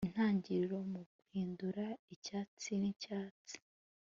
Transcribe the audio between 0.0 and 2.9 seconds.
Intangiriro muguhindura icyatsi